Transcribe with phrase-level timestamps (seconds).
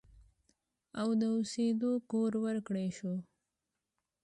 [1.01, 3.13] او د اوسېدو کور ورکړی شو